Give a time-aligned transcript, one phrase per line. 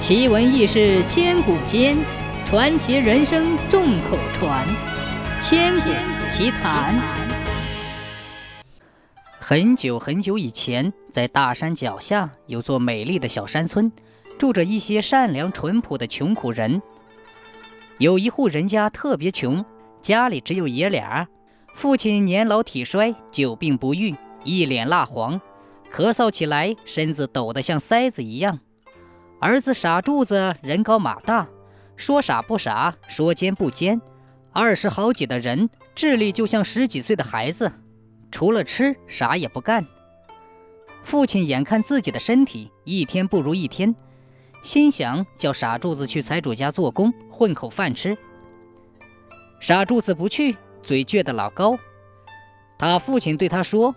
[0.00, 1.94] 奇闻异事千古间，
[2.46, 4.66] 传奇人生众口传。
[5.42, 5.90] 千古
[6.30, 6.98] 奇谈。
[9.38, 13.92] 很久很久以前，在大山脚下有座美丽的小山村，
[14.38, 16.80] 住着一些善良淳朴的穷苦人。
[17.98, 19.62] 有一户人家特别穷，
[20.00, 21.28] 家里只有爷俩，
[21.74, 25.38] 父亲年老体衰，久病不愈，一脸蜡黄，
[25.92, 28.58] 咳嗽起来身子抖得像塞子一样。
[29.40, 31.48] 儿子傻柱子人高马大，
[31.96, 33.98] 说傻不傻，说尖不尖，
[34.52, 37.72] 二十好几的人，智力就像十几岁的孩子，
[38.30, 39.86] 除了吃啥也不干。
[41.02, 43.96] 父亲眼看自己的身体一天不如一天，
[44.62, 48.16] 心想叫傻柱子去财主家做工，混口饭吃。
[49.58, 51.78] 傻柱子不去，嘴撅得老高。
[52.78, 53.94] 他父亲对他说：“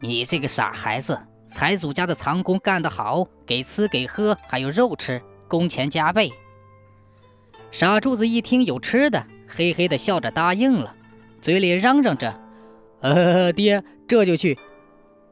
[0.00, 6.32] 你这个傻孩子。”财主家的长工干得好，给吃给喝，还有肉吃，工钱加倍。
[7.70, 10.94] 傻柱子一听有吃的，嘿嘿的笑着答应了，
[11.40, 12.38] 嘴里嚷嚷着
[13.00, 14.58] ：“呃，爹，这就去。”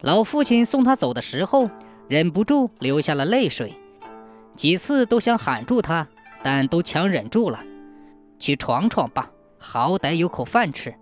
[0.00, 1.68] 老父亲送他走的时候，
[2.08, 3.74] 忍不住流下了泪水，
[4.54, 6.08] 几次都想喊住他，
[6.42, 7.60] 但都强忍住了。
[8.38, 10.94] 去闯闯吧，好歹有口饭吃。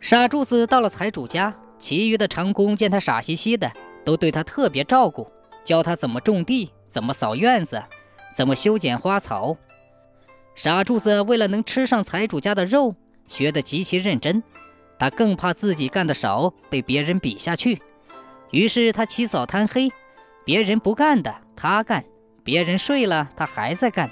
[0.00, 1.54] 傻柱子到了财主家。
[1.80, 3.72] 其余的长工见他傻兮兮的，
[4.04, 5.26] 都对他特别照顾，
[5.64, 7.82] 教他怎么种地，怎么扫院子，
[8.36, 9.56] 怎么修剪花草。
[10.54, 12.94] 傻柱子为了能吃上财主家的肉，
[13.26, 14.42] 学得极其认真。
[14.98, 17.80] 他更怕自己干得少，被别人比下去。
[18.50, 19.90] 于是他起早贪黑，
[20.44, 22.04] 别人不干的他干，
[22.44, 24.10] 别人睡了他还在干。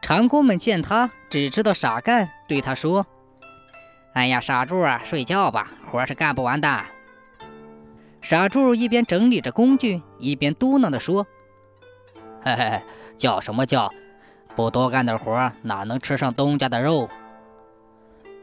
[0.00, 3.06] 长工们见他只知道傻干，对他说。
[4.14, 6.84] 哎呀，傻柱啊，睡觉吧，活是干不完的。
[8.22, 11.26] 傻柱一边整理着工具，一边嘟囔地说
[12.40, 12.80] ：“嘿嘿，
[13.18, 13.92] 叫什么叫？
[14.54, 17.08] 不多干点活，哪能吃上东家的肉？”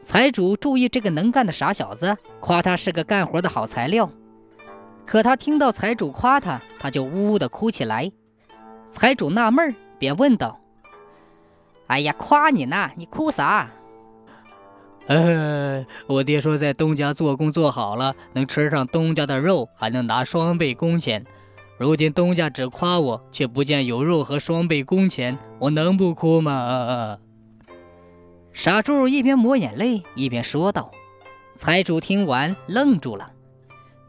[0.02, 4.10] 财主注意这个能干的傻小子，夸他是个干活的好材料。
[5.06, 8.12] 可他听到财主夸他，他就呜呜地哭起来。
[8.90, 10.60] 财主纳闷儿，便问道
[11.88, 13.70] ：“哎呀，夸你呢，你哭啥？”
[15.08, 21.24] 哎， 我爹说在东家做工做好了，能吃上东家的肉，还能拿双倍工钱。
[21.78, 27.18] 如今东家只夸我，却不见有肉和双倍工钱，我能不哭吗？
[28.52, 30.92] 傻柱一边抹眼泪一边说道。
[31.56, 33.30] 财主听完愣住了。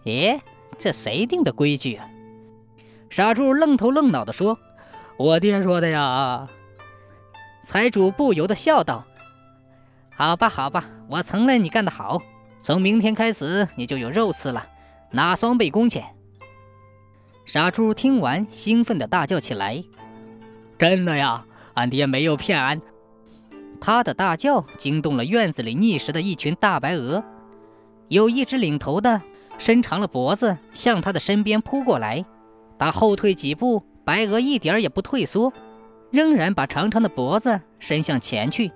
[0.06, 0.40] 咦，
[0.78, 2.08] 这谁定的规矩啊？
[3.10, 4.58] 傻柱愣头愣脑地说
[5.18, 6.48] ：“我爹说的呀。”
[7.64, 9.06] 财主不由得笑道。
[10.16, 12.22] 好吧，好吧，我承认你干得好。
[12.62, 14.66] 从明天开始，你就有肉吃了，
[15.12, 16.06] 拿双倍工钱。
[17.46, 19.84] 傻猪听完，兴奋地大叫起来
[20.80, 22.82] ：“真的呀，俺爹没有骗俺！”
[23.82, 27.22] 他的大叫惊动了院子里觅食的一群大白鹅。
[28.08, 29.22] 有一只领头的
[29.58, 32.24] 伸长了脖子，向他的身边扑过来。
[32.80, 35.52] 他后退几步，白鹅一点也不退缩，
[36.12, 38.72] 仍然把长长的脖子伸向前去。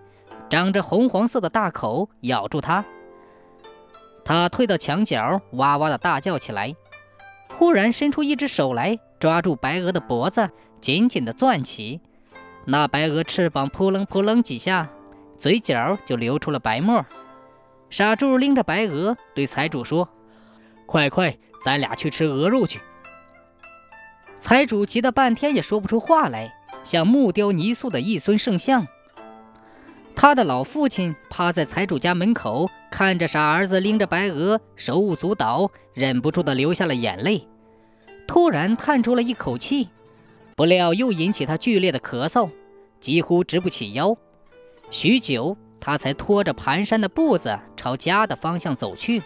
[0.50, 2.85] 长着红黄色的大口咬住它，
[4.24, 6.75] 他退到墙角，哇哇的大叫起来。
[7.53, 10.50] 忽然伸出一只手来，抓住白鹅的脖子，
[10.80, 12.00] 紧紧地攥起。
[12.66, 14.90] 那白鹅翅膀扑棱扑棱几下，
[15.38, 17.06] 嘴角就流出了白沫。
[17.90, 20.08] 傻柱拎着白鹅对财主说
[20.85, 22.79] ：“快快，咱俩去吃鹅肉去。”
[24.38, 26.53] 财主急得半天也说不出话来，
[26.84, 28.85] 像木雕泥塑的一尊圣像。
[30.19, 37.47] 他的老父亲趴在财主家门口，看着傻儿子拎着白鹅手舞足蹈，忍不住的流下了眼泪。
[38.25, 39.89] 突然叹出了一口气，
[40.55, 42.50] 不料又引起他剧烈的咳嗽，
[43.00, 44.17] 几乎直不起腰。
[44.89, 49.22] 许久，他才拖着蹒跚的步子朝家的方向走去。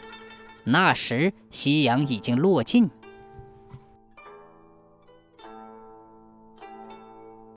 [0.65, 2.89] 那时，夕阳已经落尽。